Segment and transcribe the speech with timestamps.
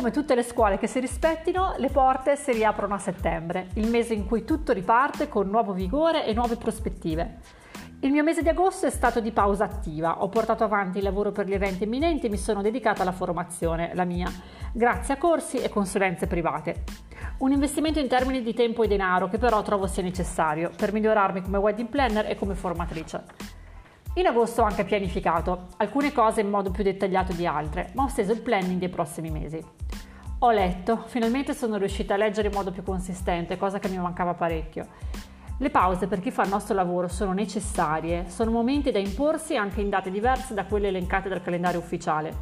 [0.00, 4.14] come tutte le scuole che si rispettino, le porte si riaprono a settembre, il mese
[4.14, 7.40] in cui tutto riparte con nuovo vigore e nuove prospettive.
[8.00, 11.32] Il mio mese di agosto è stato di pausa attiva, ho portato avanti il lavoro
[11.32, 14.32] per gli eventi imminenti e mi sono dedicata alla formazione, la mia,
[14.72, 16.84] grazie a corsi e consulenze private.
[17.40, 21.42] Un investimento in termini di tempo e denaro che però trovo sia necessario per migliorarmi
[21.42, 23.58] come wedding planner e come formatrice.
[24.14, 28.08] In agosto ho anche pianificato alcune cose in modo più dettagliato di altre, ma ho
[28.08, 29.64] steso il planning dei prossimi mesi.
[30.42, 34.32] Ho letto, finalmente sono riuscita a leggere in modo più consistente, cosa che mi mancava
[34.32, 34.86] parecchio.
[35.58, 39.82] Le pause per chi fa il nostro lavoro sono necessarie, sono momenti da imporsi anche
[39.82, 42.34] in date diverse da quelle elencate dal calendario ufficiale.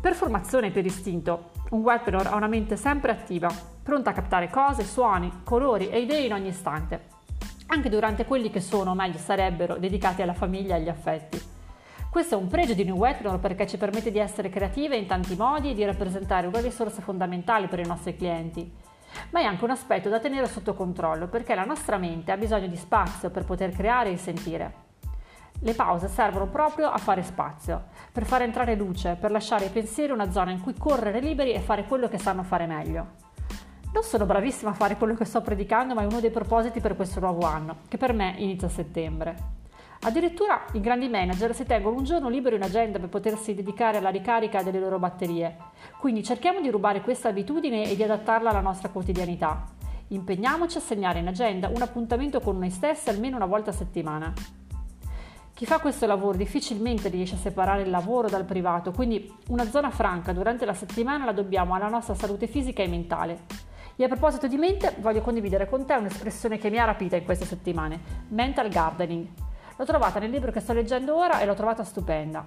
[0.00, 4.48] Per formazione e per istinto, un webinar ha una mente sempre attiva, pronta a captare
[4.48, 7.20] cose, suoni, colori e idee in ogni istante
[7.72, 11.51] anche durante quelli che sono, o meglio sarebbero, dedicati alla famiglia e agli affetti.
[12.12, 15.34] Questo è un pregio di New Webinar perché ci permette di essere creative in tanti
[15.34, 18.70] modi e di rappresentare una risorsa fondamentale per i nostri clienti.
[19.30, 22.66] Ma è anche un aspetto da tenere sotto controllo perché la nostra mente ha bisogno
[22.66, 24.74] di spazio per poter creare e sentire.
[25.60, 30.12] Le pause servono proprio a fare spazio, per far entrare luce, per lasciare ai pensieri
[30.12, 33.06] una zona in cui correre liberi e fare quello che sanno fare meglio.
[33.90, 36.94] Non sono bravissima a fare quello che sto predicando, ma è uno dei propositi per
[36.94, 39.60] questo nuovo anno, che per me inizia a settembre.
[40.04, 44.08] Addirittura i grandi manager si tengono un giorno libero in agenda per potersi dedicare alla
[44.08, 45.56] ricarica delle loro batterie.
[45.98, 49.64] Quindi cerchiamo di rubare questa abitudine e di adattarla alla nostra quotidianità.
[50.08, 54.32] Impegniamoci a segnare in agenda un appuntamento con noi stessi almeno una volta a settimana.
[55.54, 59.90] Chi fa questo lavoro difficilmente riesce a separare il lavoro dal privato, quindi una zona
[59.90, 63.38] franca durante la settimana la dobbiamo alla nostra salute fisica e mentale.
[63.94, 67.24] E a proposito di mente, voglio condividere con te un'espressione che mi ha rapita in
[67.24, 68.00] queste settimane,
[68.30, 69.50] mental gardening.
[69.82, 72.46] L'ho trovata nel libro che sto leggendo ora e l'ho trovata stupenda.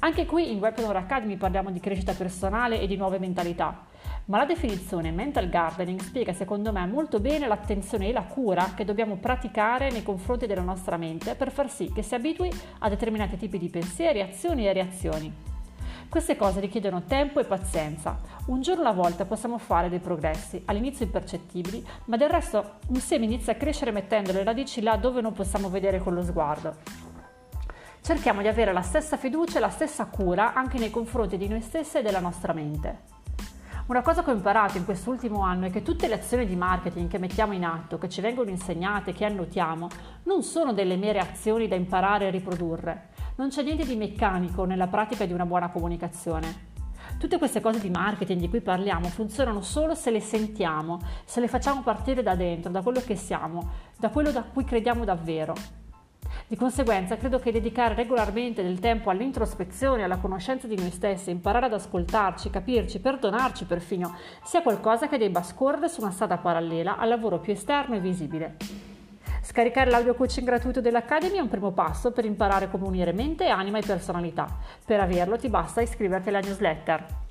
[0.00, 3.84] Anche qui in Webinar Academy parliamo di crescita personale e di nuove mentalità,
[4.24, 8.84] ma la definizione mental gardening spiega secondo me molto bene l'attenzione e la cura che
[8.84, 12.50] dobbiamo praticare nei confronti della nostra mente per far sì che si abitui
[12.80, 15.55] a determinati tipi di pensieri, azioni e reazioni.
[16.08, 18.18] Queste cose richiedono tempo e pazienza.
[18.46, 23.24] Un giorno alla volta possiamo fare dei progressi, all'inizio impercettibili, ma del resto un seme
[23.24, 26.76] inizia a crescere mettendo le radici là dove non possiamo vedere con lo sguardo.
[28.00, 31.60] Cerchiamo di avere la stessa fiducia e la stessa cura anche nei confronti di noi
[31.60, 33.14] stessi e della nostra mente.
[33.86, 37.08] Una cosa che ho imparato in quest'ultimo anno è che tutte le azioni di marketing
[37.08, 39.88] che mettiamo in atto, che ci vengono insegnate, che annotiamo,
[40.24, 44.86] non sono delle mere azioni da imparare e riprodurre, non c'è niente di meccanico nella
[44.86, 46.74] pratica di una buona comunicazione.
[47.18, 51.48] Tutte queste cose di marketing di cui parliamo funzionano solo se le sentiamo, se le
[51.48, 55.54] facciamo partire da dentro, da quello che siamo, da quello da cui crediamo davvero.
[56.48, 61.66] Di conseguenza credo che dedicare regolarmente del tempo all'introspezione, alla conoscenza di noi stessi, imparare
[61.66, 64.14] ad ascoltarci, capirci, perdonarci perfino,
[64.44, 68.56] sia qualcosa che debba scorrere su una strada parallela al lavoro più esterno e visibile.
[69.46, 73.78] Scaricare l'audio coaching gratuito dell'Academy è un primo passo per imparare come unire mente, anima
[73.78, 74.44] e personalità.
[74.84, 77.25] Per averlo ti basta iscriverti alla newsletter.